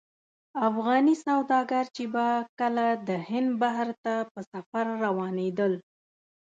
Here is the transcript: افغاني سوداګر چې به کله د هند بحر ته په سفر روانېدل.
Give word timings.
افغاني 0.67 1.15
سوداګر 1.25 1.85
چې 1.95 2.03
به 2.13 2.25
کله 2.59 2.87
د 3.07 3.09
هند 3.29 3.49
بحر 3.61 3.89
ته 4.03 4.13
په 4.31 4.39
سفر 4.51 4.85
روانېدل. 5.03 5.73